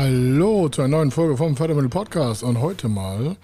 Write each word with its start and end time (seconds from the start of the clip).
Hallo 0.00 0.68
zu 0.68 0.82
einer 0.82 0.96
neuen 0.96 1.10
Folge 1.10 1.36
vom 1.36 1.56
Fördermittel 1.56 1.90
Podcast 1.90 2.44
und 2.44 2.60
heute 2.60 2.88
mal 2.88 3.36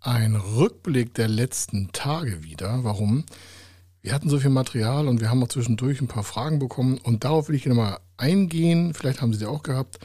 ein 0.00 0.34
Rückblick 0.34 1.12
der 1.12 1.28
letzten 1.28 1.92
Tage 1.92 2.42
wieder. 2.42 2.84
Warum? 2.84 3.24
Wir 4.00 4.14
hatten 4.14 4.30
so 4.30 4.38
viel 4.38 4.48
Material 4.48 5.08
und 5.08 5.20
wir 5.20 5.28
haben 5.28 5.42
auch 5.42 5.48
zwischendurch 5.48 6.00
ein 6.00 6.08
paar 6.08 6.22
Fragen 6.24 6.58
bekommen 6.58 6.96
und 6.96 7.24
darauf 7.24 7.50
will 7.50 7.54
ich 7.54 7.66
nochmal 7.66 7.98
eingehen. 8.16 8.94
Vielleicht 8.94 9.20
haben 9.20 9.34
Sie 9.34 9.40
die 9.40 9.44
auch 9.44 9.62
gehabt. 9.62 9.98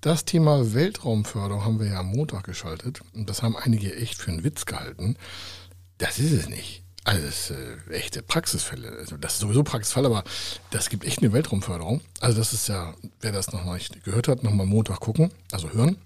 Das 0.00 0.24
Thema 0.24 0.72
Weltraumförderung 0.72 1.64
haben 1.64 1.80
wir 1.80 1.88
ja 1.88 1.98
am 1.98 2.12
Montag 2.12 2.44
geschaltet 2.44 3.00
und 3.12 3.28
das 3.28 3.42
haben 3.42 3.56
einige 3.56 3.96
echt 3.96 4.18
für 4.18 4.30
einen 4.30 4.44
Witz 4.44 4.66
gehalten. 4.66 5.16
Das 5.98 6.20
ist 6.20 6.30
es 6.30 6.48
nicht. 6.48 6.84
Also 7.04 7.22
das 7.24 7.50
ist 7.50 7.50
äh, 7.50 7.94
echte 7.94 8.22
Praxisfälle. 8.22 8.90
Also 8.98 9.16
das 9.16 9.34
ist 9.34 9.40
sowieso 9.40 9.62
Praxisfall, 9.62 10.06
aber 10.06 10.22
das 10.70 10.90
gibt 10.90 11.04
echt 11.04 11.20
eine 11.20 11.32
Weltraumförderung. 11.32 12.02
Also 12.20 12.38
das 12.38 12.52
ist 12.52 12.68
ja, 12.68 12.94
wer 13.20 13.32
das 13.32 13.52
noch 13.52 13.64
nicht 13.64 14.04
gehört 14.04 14.28
hat, 14.28 14.42
nochmal 14.42 14.66
Montag 14.66 15.00
gucken, 15.00 15.32
also 15.50 15.70
hören. 15.70 15.96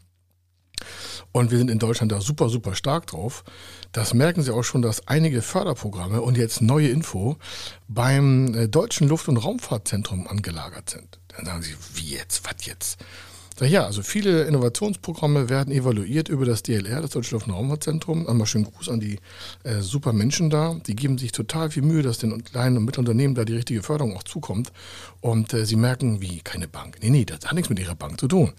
Und 1.32 1.50
wir 1.50 1.58
sind 1.58 1.70
in 1.70 1.78
Deutschland 1.78 2.12
da 2.12 2.20
super, 2.20 2.48
super 2.48 2.74
stark 2.74 3.08
drauf. 3.08 3.44
Das 3.92 4.14
merken 4.14 4.42
Sie 4.42 4.52
auch 4.52 4.62
schon, 4.62 4.82
dass 4.82 5.08
einige 5.08 5.42
Förderprogramme 5.42 6.20
und 6.20 6.36
jetzt 6.36 6.60
neue 6.60 6.88
Info 6.88 7.36
beim 7.88 8.54
äh, 8.54 8.68
Deutschen 8.68 9.08
Luft- 9.08 9.28
und 9.28 9.36
Raumfahrtzentrum 9.36 10.28
angelagert 10.28 10.90
sind. 10.90 11.18
Dann 11.28 11.46
sagen 11.46 11.62
Sie, 11.62 11.74
wie 11.94 12.10
jetzt, 12.10 12.44
was 12.44 12.66
jetzt? 12.66 13.04
Ja, 13.60 13.86
also 13.86 14.02
viele 14.02 14.44
Innovationsprogramme 14.44 15.48
werden 15.48 15.72
evaluiert 15.72 16.28
über 16.28 16.44
das 16.44 16.64
DLR, 16.64 17.00
das 17.00 17.10
Deutsche 17.10 17.36
Luft- 17.36 17.46
und 17.46 17.54
Raumfahrtzentrum. 17.54 18.26
Einmal 18.26 18.48
schönen 18.48 18.64
Gruß 18.64 18.88
an 18.88 18.98
die 18.98 19.20
äh, 19.62 19.80
super 19.80 20.12
Menschen 20.12 20.50
da. 20.50 20.74
Die 20.86 20.96
geben 20.96 21.18
sich 21.18 21.30
total 21.30 21.70
viel 21.70 21.84
Mühe, 21.84 22.02
dass 22.02 22.18
den 22.18 22.42
kleinen 22.42 22.78
und 22.78 22.84
Mittelunternehmen 22.84 23.36
da 23.36 23.44
die 23.44 23.54
richtige 23.54 23.84
Förderung 23.84 24.16
auch 24.16 24.24
zukommt. 24.24 24.72
Und 25.20 25.54
äh, 25.54 25.66
sie 25.66 25.76
merken, 25.76 26.20
wie, 26.20 26.40
keine 26.40 26.66
Bank. 26.66 26.98
Nee, 27.00 27.10
nee, 27.10 27.24
das 27.24 27.46
hat 27.46 27.54
nichts 27.54 27.70
mit 27.70 27.78
ihrer 27.78 27.94
Bank 27.94 28.18
zu 28.18 28.26
tun. 28.26 28.52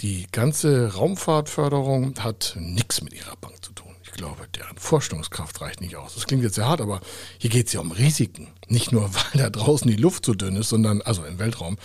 Die 0.00 0.26
ganze 0.32 0.94
Raumfahrtförderung 0.94 2.14
hat 2.20 2.56
nichts 2.58 3.02
mit 3.02 3.12
ihrer 3.12 3.36
Bank 3.36 3.62
zu 3.62 3.72
tun. 3.72 3.89
Ich 4.10 4.16
glaube, 4.16 4.48
deren 4.56 4.76
Vorstellungskraft 4.76 5.60
reicht 5.60 5.80
nicht 5.80 5.94
aus. 5.94 6.14
Das 6.14 6.26
klingt 6.26 6.42
jetzt 6.42 6.56
sehr 6.56 6.68
hart, 6.68 6.80
aber 6.80 7.00
hier 7.38 7.48
geht 7.48 7.68
es 7.68 7.72
ja 7.72 7.80
um 7.80 7.92
Risiken. 7.92 8.48
Nicht 8.66 8.90
nur, 8.90 9.14
weil 9.14 9.40
da 9.40 9.50
draußen 9.50 9.88
die 9.88 9.96
Luft 9.96 10.24
so 10.24 10.34
dünn 10.34 10.56
ist, 10.56 10.68
sondern, 10.68 11.00
also 11.02 11.24
im 11.24 11.38
Weltraum, 11.38 11.78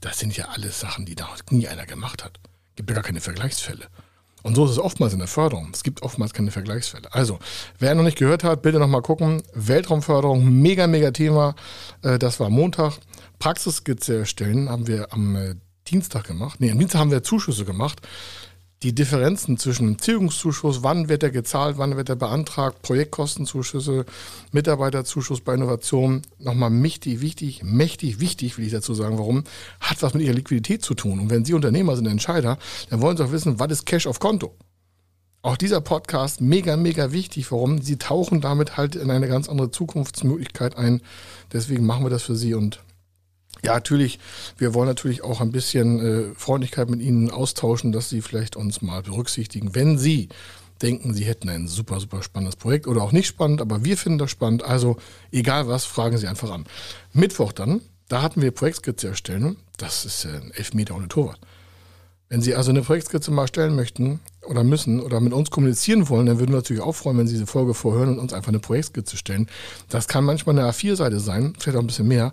das 0.00 0.18
sind 0.18 0.36
ja 0.36 0.48
alles 0.50 0.78
Sachen, 0.78 1.06
die 1.06 1.14
da 1.14 1.28
nie 1.48 1.68
einer 1.68 1.86
gemacht 1.86 2.22
hat. 2.22 2.38
Gibt 2.76 2.90
ja 2.90 2.94
gar 2.94 3.02
keine 3.02 3.20
Vergleichsfälle. 3.20 3.86
Und 4.42 4.54
so 4.54 4.64
ist 4.64 4.72
es 4.72 4.78
oftmals 4.78 5.12
in 5.12 5.18
der 5.18 5.28
Förderung. 5.28 5.70
Es 5.72 5.82
gibt 5.82 6.02
oftmals 6.02 6.32
keine 6.32 6.50
Vergleichsfälle. 6.50 7.12
Also, 7.12 7.38
wer 7.78 7.94
noch 7.94 8.04
nicht 8.04 8.18
gehört 8.18 8.44
hat, 8.44 8.62
bitte 8.62 8.78
nochmal 8.78 9.02
gucken. 9.02 9.42
Weltraumförderung, 9.52 10.60
mega, 10.60 10.86
mega 10.86 11.10
Thema. 11.10 11.54
Äh, 12.02 12.18
das 12.18 12.40
war 12.40 12.50
Montag. 12.50 12.98
Praxisskizze 13.38 14.18
erstellen 14.18 14.68
haben 14.68 14.86
wir 14.86 15.12
am 15.12 15.36
äh, 15.36 15.54
Dienstag 15.88 16.24
gemacht. 16.24 16.60
Nee, 16.60 16.70
am 16.70 16.78
Dienstag 16.78 17.00
haben 17.00 17.10
wir 17.10 17.22
Zuschüsse 17.22 17.64
gemacht 17.64 18.00
die 18.82 18.94
Differenzen 18.94 19.58
zwischen 19.58 19.98
Tilgungszuschuss, 19.98 20.82
wann 20.82 21.10
wird 21.10 21.22
er 21.22 21.30
gezahlt, 21.30 21.76
wann 21.76 21.96
wird 21.96 22.08
er 22.08 22.16
beantragt, 22.16 22.80
Projektkostenzuschüsse, 22.80 24.06
Mitarbeiterzuschuss 24.52 25.42
bei 25.42 25.54
Innovation, 25.54 26.22
nochmal 26.38 26.70
mächtig 26.70 27.20
wichtig, 27.20 27.62
mächtig 27.62 28.20
wichtig, 28.20 28.56
will 28.56 28.64
ich 28.64 28.72
dazu 28.72 28.94
sagen, 28.94 29.18
warum, 29.18 29.44
hat 29.80 30.02
was 30.02 30.14
mit 30.14 30.22
ihrer 30.22 30.34
Liquidität 30.34 30.82
zu 30.82 30.94
tun. 30.94 31.20
Und 31.20 31.30
wenn 31.30 31.44
Sie 31.44 31.52
Unternehmer 31.52 31.94
sind, 31.94 32.06
Entscheider, 32.06 32.58
dann 32.88 33.02
wollen 33.02 33.18
Sie 33.18 33.24
auch 33.24 33.32
wissen, 33.32 33.60
was 33.60 33.70
ist 33.70 33.84
Cash 33.84 34.06
auf 34.06 34.18
Konto? 34.18 34.54
Auch 35.42 35.58
dieser 35.58 35.80
Podcast 35.82 36.40
mega, 36.40 36.76
mega 36.76 37.12
wichtig. 37.12 37.50
Warum? 37.50 37.80
Sie 37.80 37.96
tauchen 37.96 38.40
damit 38.40 38.76
halt 38.76 38.94
in 38.94 39.10
eine 39.10 39.28
ganz 39.28 39.48
andere 39.48 39.70
Zukunftsmöglichkeit 39.70 40.76
ein. 40.76 41.00
Deswegen 41.52 41.86
machen 41.86 42.04
wir 42.04 42.10
das 42.10 42.22
für 42.22 42.36
Sie 42.36 42.52
und 42.54 42.80
ja, 43.64 43.74
natürlich, 43.74 44.18
wir 44.58 44.74
wollen 44.74 44.88
natürlich 44.88 45.22
auch 45.22 45.40
ein 45.40 45.52
bisschen 45.52 46.00
äh, 46.00 46.34
Freundlichkeit 46.34 46.88
mit 46.88 47.00
Ihnen 47.00 47.30
austauschen, 47.30 47.92
dass 47.92 48.08
Sie 48.08 48.22
vielleicht 48.22 48.56
uns 48.56 48.82
mal 48.82 49.02
berücksichtigen, 49.02 49.74
wenn 49.74 49.98
Sie 49.98 50.28
denken, 50.82 51.14
Sie 51.14 51.24
hätten 51.24 51.48
ein 51.48 51.68
super, 51.68 52.00
super 52.00 52.22
spannendes 52.22 52.56
Projekt 52.56 52.86
oder 52.86 53.02
auch 53.02 53.12
nicht 53.12 53.26
spannend, 53.26 53.60
aber 53.60 53.84
wir 53.84 53.96
finden 53.96 54.18
das 54.18 54.30
spannend. 54.30 54.64
Also 54.64 54.96
egal 55.30 55.68
was, 55.68 55.84
fragen 55.84 56.16
Sie 56.16 56.26
einfach 56.26 56.50
an. 56.50 56.64
Mittwoch 57.12 57.52
dann, 57.52 57.80
da 58.08 58.22
hatten 58.22 58.42
wir 58.42 58.50
Projektskizze 58.50 59.08
erstellen. 59.08 59.56
Das 59.76 60.04
ist 60.04 60.26
ein 60.26 60.50
Elfmeter 60.52 60.96
ohne 60.96 61.08
Torwart. 61.08 61.40
Wenn 62.28 62.42
Sie 62.42 62.54
also 62.54 62.70
eine 62.70 62.82
Projektskizze 62.82 63.32
mal 63.32 63.48
stellen 63.48 63.74
möchten 63.74 64.20
oder 64.42 64.62
müssen 64.62 65.00
oder 65.00 65.20
mit 65.20 65.32
uns 65.32 65.50
kommunizieren 65.50 66.08
wollen, 66.08 66.26
dann 66.26 66.38
würden 66.38 66.52
wir 66.52 66.58
natürlich 66.58 66.82
auch 66.82 66.94
freuen, 66.94 67.18
wenn 67.18 67.26
Sie 67.26 67.34
diese 67.34 67.46
Folge 67.46 67.74
vorhören 67.74 68.08
und 68.10 68.18
uns 68.20 68.32
einfach 68.32 68.50
eine 68.50 68.60
Projektskizze 68.60 69.16
stellen. 69.16 69.48
Das 69.88 70.06
kann 70.06 70.24
manchmal 70.24 70.56
eine 70.56 70.70
A4-Seite 70.70 71.18
sein, 71.18 71.54
vielleicht 71.58 71.76
auch 71.76 71.82
ein 71.82 71.88
bisschen 71.88 72.06
mehr. 72.06 72.32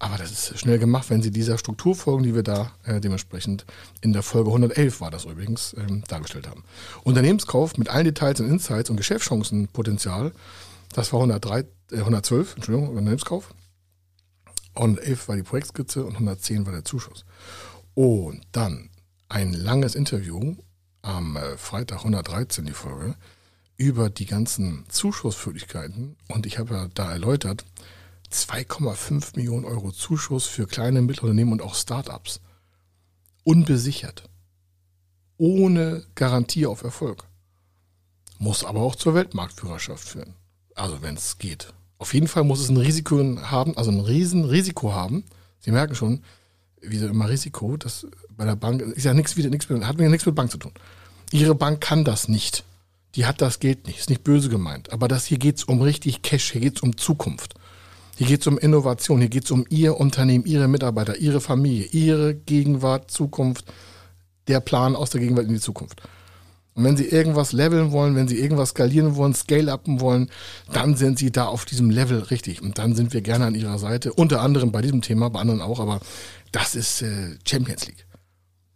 Aber 0.00 0.16
das 0.16 0.30
ist 0.30 0.58
schnell 0.58 0.78
gemacht, 0.78 1.10
wenn 1.10 1.22
Sie 1.22 1.32
dieser 1.32 1.58
Struktur 1.58 1.94
folgen, 1.94 2.22
die 2.22 2.34
wir 2.34 2.44
da 2.44 2.70
äh, 2.84 3.00
dementsprechend 3.00 3.66
in 4.00 4.12
der 4.12 4.22
Folge 4.22 4.50
111 4.50 5.00
war 5.00 5.10
das 5.10 5.24
übrigens 5.24 5.74
ähm, 5.76 6.04
dargestellt 6.06 6.48
haben. 6.48 6.62
Unternehmenskauf 7.02 7.76
mit 7.78 7.88
allen 7.88 8.04
Details 8.04 8.40
und 8.40 8.48
Insights 8.48 8.90
und 8.90 8.96
Geschäftschancenpotenzial, 8.96 10.32
das 10.92 11.12
war 11.12 11.20
103, 11.20 11.60
äh, 11.90 11.96
112, 11.96 12.56
Entschuldigung, 12.56 12.90
Unternehmenskauf. 12.90 13.52
111 14.74 15.28
war 15.28 15.36
die 15.36 15.42
Projektskizze 15.42 16.04
und 16.04 16.12
110 16.14 16.64
war 16.64 16.72
der 16.72 16.84
Zuschuss. 16.84 17.24
Und 17.94 18.42
dann 18.52 18.90
ein 19.28 19.52
langes 19.52 19.96
Interview 19.96 20.54
am 21.02 21.36
äh, 21.36 21.56
Freitag 21.56 21.98
113 21.98 22.66
die 22.66 22.72
Folge 22.72 23.16
über 23.76 24.10
die 24.10 24.26
ganzen 24.26 24.84
Zuschussmöglichkeiten 24.88 26.16
und 26.28 26.46
ich 26.46 26.58
habe 26.58 26.74
ja 26.74 26.88
da 26.94 27.10
erläutert, 27.10 27.64
2,5 28.32 29.36
Millionen 29.36 29.64
Euro 29.64 29.90
Zuschuss 29.90 30.46
für 30.46 30.66
kleine 30.66 31.02
Mittelunternehmen 31.02 31.52
und 31.52 31.62
auch 31.62 31.74
Startups. 31.74 32.40
Unbesichert. 33.44 34.28
Ohne 35.36 36.04
Garantie 36.14 36.66
auf 36.66 36.82
Erfolg. 36.82 37.24
Muss 38.38 38.64
aber 38.64 38.80
auch 38.80 38.96
zur 38.96 39.14
Weltmarktführerschaft 39.14 40.08
führen. 40.08 40.34
Also 40.74 41.02
wenn 41.02 41.16
es 41.16 41.38
geht. 41.38 41.72
Auf 41.98 42.14
jeden 42.14 42.28
Fall 42.28 42.44
muss 42.44 42.60
es 42.60 42.68
ein 42.68 42.76
Risiko 42.76 43.18
haben, 43.42 43.76
also 43.76 43.90
ein 43.90 44.00
Riesenrisiko 44.00 44.92
haben. 44.92 45.24
Sie 45.58 45.72
merken 45.72 45.94
schon, 45.94 46.22
wie 46.80 46.98
immer 46.98 47.28
Risiko, 47.28 47.76
das 47.76 48.06
bei 48.30 48.44
der 48.44 48.54
Bank 48.54 48.82
ist 48.82 49.04
ja 49.04 49.14
nichts 49.14 49.36
wieder 49.36 49.50
nichts 49.50 49.68
hat 49.68 50.00
ja 50.00 50.08
nichts 50.08 50.26
mit 50.26 50.36
Bank 50.36 50.50
zu 50.50 50.58
tun. 50.58 50.72
Ihre 51.32 51.54
Bank 51.54 51.80
kann 51.80 52.04
das 52.04 52.28
nicht. 52.28 52.64
Die 53.14 53.26
hat 53.26 53.40
das 53.40 53.58
Geld 53.58 53.86
nicht, 53.86 53.98
ist 53.98 54.10
nicht 54.10 54.22
böse 54.22 54.48
gemeint. 54.48 54.92
Aber 54.92 55.08
das 55.08 55.24
hier 55.24 55.38
geht 55.38 55.56
es 55.56 55.64
um 55.64 55.80
richtig 55.80 56.22
Cash, 56.22 56.52
hier 56.52 56.60
geht 56.60 56.76
es 56.76 56.82
um 56.82 56.96
Zukunft. 56.96 57.54
Hier 58.18 58.26
geht 58.26 58.40
es 58.40 58.48
um 58.48 58.58
Innovation, 58.58 59.20
hier 59.20 59.28
geht 59.28 59.44
es 59.44 59.52
um 59.52 59.64
Ihr 59.70 60.00
Unternehmen, 60.00 60.44
Ihre 60.44 60.66
Mitarbeiter, 60.66 61.18
Ihre 61.18 61.40
Familie, 61.40 61.84
Ihre 61.92 62.34
Gegenwart, 62.34 63.12
Zukunft, 63.12 63.66
der 64.48 64.58
Plan 64.58 64.96
aus 64.96 65.10
der 65.10 65.20
Gegenwart 65.20 65.46
in 65.46 65.52
die 65.52 65.60
Zukunft. 65.60 66.02
Und 66.74 66.82
wenn 66.82 66.96
Sie 66.96 67.04
irgendwas 67.04 67.52
leveln 67.52 67.92
wollen, 67.92 68.16
wenn 68.16 68.26
Sie 68.26 68.40
irgendwas 68.40 68.70
skalieren 68.70 69.14
wollen, 69.14 69.34
scale-upen 69.34 70.00
wollen, 70.00 70.30
dann 70.72 70.96
sind 70.96 71.20
Sie 71.20 71.30
da 71.30 71.46
auf 71.46 71.64
diesem 71.64 71.90
Level 71.90 72.18
richtig. 72.18 72.60
Und 72.60 72.78
dann 72.78 72.96
sind 72.96 73.12
wir 73.12 73.20
gerne 73.20 73.46
an 73.46 73.54
Ihrer 73.54 73.78
Seite, 73.78 74.12
unter 74.12 74.42
anderem 74.42 74.72
bei 74.72 74.82
diesem 74.82 75.00
Thema, 75.00 75.30
bei 75.30 75.38
anderen 75.38 75.60
auch, 75.60 75.78
aber 75.78 76.00
das 76.50 76.74
ist 76.74 77.02
äh, 77.02 77.36
Champions 77.46 77.86
League. 77.86 78.07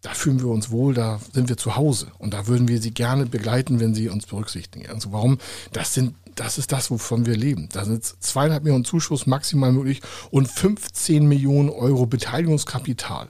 Da 0.02 0.14
fühlen 0.14 0.40
wir 0.40 0.48
uns 0.48 0.70
wohl, 0.70 0.94
da 0.94 1.20
sind 1.32 1.48
wir 1.48 1.56
zu 1.56 1.76
Hause. 1.76 2.08
Und 2.18 2.34
da 2.34 2.46
würden 2.48 2.68
wir 2.68 2.82
Sie 2.82 2.90
gerne 2.90 3.24
begleiten, 3.24 3.80
wenn 3.80 3.94
Sie 3.94 4.08
uns 4.08 4.26
berücksichtigen. 4.26 4.88
Also 4.88 5.12
warum? 5.12 5.38
Das 5.72 5.94
sind 5.94 6.14
das 6.34 6.58
ist 6.58 6.72
das, 6.72 6.90
wovon 6.90 7.26
wir 7.26 7.36
leben. 7.36 7.68
Da 7.72 7.84
sind 7.84 8.04
zweieinhalb 8.04 8.64
Millionen 8.64 8.84
Zuschuss 8.84 9.26
maximal 9.26 9.72
möglich 9.72 10.00
und 10.30 10.48
15 10.48 11.26
Millionen 11.26 11.68
Euro 11.68 12.06
Beteiligungskapital 12.06 13.28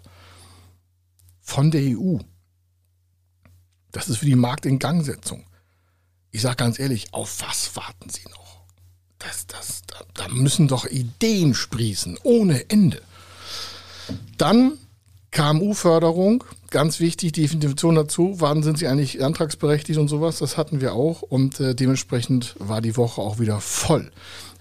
von 1.40 1.70
der 1.70 1.82
EU. 1.98 2.18
Das 3.90 4.08
ist 4.08 4.18
für 4.18 4.26
die 4.26 4.36
Marktingangsetzung. 4.36 5.44
Ich 6.30 6.42
sage 6.42 6.56
ganz 6.56 6.78
ehrlich, 6.78 7.12
auf 7.12 7.42
was 7.46 7.76
warten 7.76 8.08
Sie 8.08 8.24
noch? 8.30 8.62
Das, 9.18 9.46
das, 9.46 9.82
da, 9.86 9.96
da 10.14 10.28
müssen 10.28 10.68
doch 10.68 10.86
Ideen 10.86 11.54
sprießen, 11.54 12.18
ohne 12.22 12.70
Ende. 12.70 13.02
Dann 14.38 14.78
KMU-Förderung, 15.32 16.44
ganz 16.70 17.00
wichtig, 17.00 17.32
die 17.32 17.42
Definition 17.42 17.94
dazu, 17.94 18.36
wann 18.38 18.62
sind 18.62 18.78
sie 18.78 18.86
eigentlich 18.86 19.24
antragsberechtigt 19.24 19.98
und 19.98 20.08
sowas, 20.08 20.38
das 20.38 20.56
hatten 20.56 20.80
wir 20.80 20.92
auch 20.92 21.22
und 21.22 21.58
äh, 21.58 21.74
dementsprechend 21.74 22.54
war 22.58 22.80
die 22.80 22.96
Woche 22.96 23.20
auch 23.20 23.38
wieder 23.38 23.60
voll. 23.60 24.10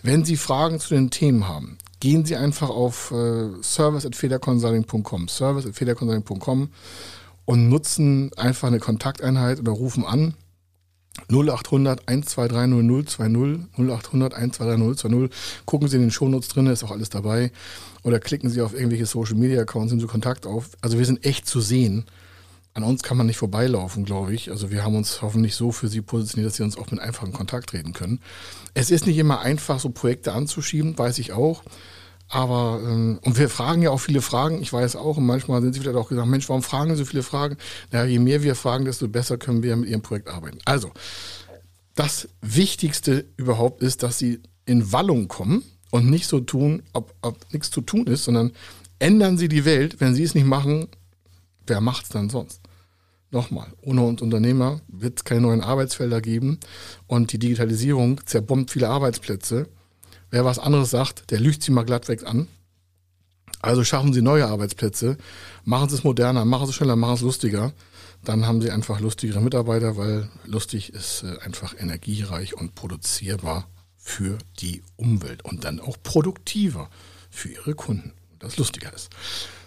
Wenn 0.01 0.25
Sie 0.25 0.37
Fragen 0.37 0.79
zu 0.79 0.95
den 0.95 1.11
Themen 1.11 1.47
haben, 1.47 1.77
gehen 1.99 2.25
Sie 2.25 2.35
einfach 2.35 2.69
auf 2.69 3.11
äh, 3.11 3.49
service.federconsulting.com, 3.61 5.27
service.federconsulting.com 5.27 6.69
und 7.45 7.69
nutzen 7.69 8.31
einfach 8.37 8.69
eine 8.69 8.79
Kontakteinheit 8.79 9.59
oder 9.59 9.73
rufen 9.73 10.05
an 10.05 10.33
0800 11.29 12.07
123 12.07 12.67
0020 12.67 13.67
0800 13.77 14.33
123 14.33 14.77
0020. 14.77 15.29
Gucken 15.65 15.87
Sie 15.87 15.97
in 15.97 16.03
den 16.03 16.11
Shownotes 16.11 16.49
drin, 16.49 16.67
ist 16.67 16.83
auch 16.83 16.91
alles 16.91 17.09
dabei. 17.09 17.51
Oder 18.03 18.19
klicken 18.19 18.49
Sie 18.49 18.61
auf 18.61 18.73
irgendwelche 18.73 19.05
Social 19.05 19.35
Media 19.35 19.61
Accounts, 19.61 19.91
nehmen 19.91 20.01
Sie 20.01 20.07
Kontakt 20.07 20.45
auf. 20.45 20.69
Also 20.81 20.97
wir 20.97 21.05
sind 21.05 21.25
echt 21.25 21.47
zu 21.47 21.61
sehen. 21.61 22.05
An 22.73 22.83
uns 22.83 23.03
kann 23.03 23.17
man 23.17 23.27
nicht 23.27 23.37
vorbeilaufen, 23.37 24.05
glaube 24.05 24.33
ich. 24.33 24.49
Also 24.49 24.71
wir 24.71 24.85
haben 24.85 24.95
uns 24.95 25.21
hoffentlich 25.21 25.55
so 25.55 25.73
für 25.73 25.89
Sie 25.89 26.01
positioniert, 26.01 26.51
dass 26.51 26.57
Sie 26.57 26.63
uns 26.63 26.77
auch 26.77 26.89
mit 26.89 27.01
einfachen 27.01 27.33
Kontakt 27.33 27.69
treten 27.69 27.91
können. 27.91 28.21
Es 28.73 28.91
ist 28.91 29.05
nicht 29.05 29.17
immer 29.17 29.41
einfach, 29.41 29.79
so 29.79 29.89
Projekte 29.89 30.31
anzuschieben, 30.31 30.97
weiß 30.97 31.19
ich 31.19 31.33
auch. 31.33 31.63
Aber, 32.33 32.79
ähm, 32.81 33.19
und 33.23 33.37
wir 33.37 33.49
fragen 33.49 33.81
ja 33.81 33.89
auch 33.89 33.99
viele 33.99 34.21
Fragen, 34.21 34.61
ich 34.61 34.71
weiß 34.71 34.95
auch, 34.95 35.17
und 35.17 35.25
manchmal 35.25 35.61
sind 35.61 35.73
sie 35.73 35.81
vielleicht 35.81 35.97
auch 35.97 36.07
gesagt, 36.07 36.29
Mensch, 36.29 36.47
warum 36.47 36.63
fragen 36.63 36.95
so 36.95 37.03
viele 37.03 37.23
Fragen? 37.23 37.57
Naja, 37.91 38.05
je 38.05 38.19
mehr 38.19 38.41
wir 38.41 38.55
fragen, 38.55 38.85
desto 38.85 39.09
besser 39.09 39.37
können 39.37 39.63
wir 39.63 39.75
mit 39.75 39.89
Ihrem 39.89 40.01
Projekt 40.01 40.29
arbeiten. 40.29 40.59
Also, 40.63 40.91
das 41.93 42.29
Wichtigste 42.41 43.25
überhaupt 43.35 43.83
ist, 43.83 44.01
dass 44.01 44.17
Sie 44.17 44.39
in 44.63 44.93
Wallung 44.93 45.27
kommen 45.27 45.63
und 45.91 46.09
nicht 46.09 46.27
so 46.27 46.39
tun, 46.39 46.83
ob, 46.93 47.13
ob 47.21 47.37
nichts 47.51 47.69
zu 47.69 47.81
tun 47.81 48.07
ist, 48.07 48.23
sondern 48.23 48.53
ändern 48.99 49.37
Sie 49.37 49.49
die 49.49 49.65
Welt. 49.65 49.99
Wenn 49.99 50.15
Sie 50.15 50.23
es 50.23 50.33
nicht 50.33 50.47
machen, 50.47 50.87
wer 51.67 51.81
macht 51.81 52.03
es 52.05 52.09
dann 52.11 52.29
sonst? 52.29 52.61
Nochmal, 53.29 53.73
ohne 53.81 54.03
uns 54.03 54.21
Unternehmer 54.21 54.79
wird 54.87 55.17
es 55.17 55.23
keine 55.25 55.41
neuen 55.41 55.61
Arbeitsfelder 55.61 56.21
geben 56.21 56.59
und 57.07 57.33
die 57.33 57.39
Digitalisierung 57.39 58.21
zerbombt 58.25 58.71
viele 58.71 58.87
Arbeitsplätze. 58.87 59.67
Wer 60.31 60.45
was 60.45 60.59
anderes 60.59 60.89
sagt, 60.89 61.29
der 61.29 61.39
lügt 61.39 61.61
sie 61.61 61.71
mal 61.71 61.83
glattweg 61.83 62.25
an. 62.25 62.47
Also 63.61 63.83
schaffen 63.83 64.11
Sie 64.11 64.23
neue 64.23 64.47
Arbeitsplätze, 64.47 65.17
machen 65.65 65.89
Sie 65.89 65.95
es 65.95 66.03
moderner, 66.03 66.45
machen 66.45 66.65
Sie 66.65 66.71
es 66.71 66.75
schneller, 66.75 66.95
machen 66.95 67.17
Sie 67.17 67.21
es 67.21 67.25
lustiger. 67.25 67.73
Dann 68.23 68.47
haben 68.47 68.61
Sie 68.61 68.71
einfach 68.71 68.99
lustigere 68.99 69.41
Mitarbeiter, 69.41 69.97
weil 69.97 70.29
lustig 70.45 70.93
ist 70.93 71.23
äh, 71.23 71.37
einfach 71.43 71.75
energiereich 71.77 72.55
und 72.55 72.73
produzierbar 72.73 73.67
für 73.97 74.39
die 74.59 74.81
Umwelt 74.95 75.43
und 75.43 75.63
dann 75.63 75.79
auch 75.79 75.97
produktiver 76.01 76.89
für 77.29 77.49
Ihre 77.49 77.75
Kunden, 77.75 78.13
das 78.39 78.57
lustiger 78.57 78.91
ist. 78.93 79.09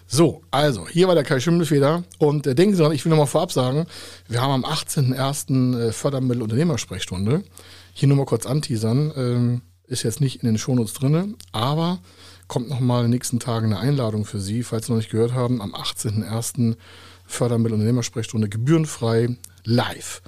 So, 0.07 0.41
also, 0.51 0.87
hier 0.87 1.07
war 1.07 1.15
der 1.15 1.23
Kai 1.23 1.39
Schimmelfeder 1.39 2.03
und 2.17 2.47
äh, 2.47 2.55
denken 2.55 2.75
Sie 2.75 2.81
dran, 2.81 2.91
ich 2.91 3.05
will 3.05 3.09
nochmal 3.11 3.27
vorab 3.27 3.51
sagen, 3.51 3.85
wir 4.27 4.41
haben 4.41 4.51
am 4.51 4.65
18.01. 4.65 5.79
Äh, 5.79 5.91
Fördermittel 5.93 6.41
Unternehmersprechstunde. 6.41 7.43
Hier 7.93 8.07
nur 8.07 8.17
mal 8.17 8.25
kurz 8.25 8.45
anteasern. 8.45 9.13
Ähm, 9.15 9.61
ist 9.87 10.03
jetzt 10.03 10.21
nicht 10.21 10.41
in 10.41 10.47
den 10.47 10.57
Shownotes 10.57 10.93
drin, 10.93 11.35
aber 11.51 11.99
kommt 12.47 12.69
nochmal 12.69 12.99
in 12.99 13.11
den 13.11 13.15
nächsten 13.15 13.39
Tagen 13.39 13.67
eine 13.67 13.79
Einladung 13.79 14.25
für 14.25 14.39
Sie, 14.39 14.63
falls 14.63 14.85
Sie 14.85 14.91
noch 14.91 14.97
nicht 14.97 15.11
gehört 15.11 15.33
haben, 15.33 15.61
am 15.61 15.73
18.01. 15.73 16.77
Fördermittel 17.27 17.73
Unternehmersprechstunde 17.73 18.49
gebührenfrei 18.49 19.35
live. 19.63 20.21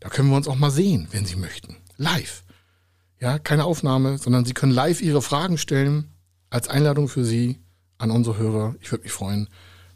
Da 0.00 0.08
können 0.08 0.30
wir 0.30 0.36
uns 0.36 0.48
auch 0.48 0.56
mal 0.56 0.70
sehen, 0.70 1.06
wenn 1.12 1.26
Sie 1.26 1.36
möchten. 1.36 1.76
Live. 1.96 2.42
Ja, 3.20 3.38
keine 3.38 3.64
Aufnahme, 3.64 4.18
sondern 4.18 4.44
Sie 4.44 4.54
können 4.54 4.72
live 4.72 5.00
Ihre 5.00 5.22
Fragen 5.22 5.58
stellen 5.58 6.12
als 6.48 6.68
Einladung 6.68 7.08
für 7.08 7.24
Sie 7.24 7.60
an 7.98 8.10
unsere 8.10 8.38
Hörer. 8.38 8.74
Ich 8.80 8.90
würde 8.90 9.04
mich 9.04 9.12
freuen, 9.12 9.48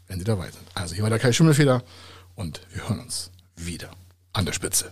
wenn 0.07 0.19
Sie 0.19 0.25
dabei 0.25 0.45
sind. 0.51 0.63
Also 0.75 0.93
hier 0.93 1.03
war 1.03 1.09
der 1.09 1.19
Kai 1.19 1.33
Schimmelfeder 1.33 1.83
und 2.35 2.61
wir 2.71 2.87
hören 2.87 2.99
uns 2.99 3.31
wieder 3.55 3.89
an 4.31 4.45
der 4.45 4.53
Spitze. 4.53 4.91